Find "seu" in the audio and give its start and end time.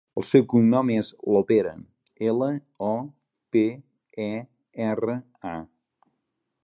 0.27-0.43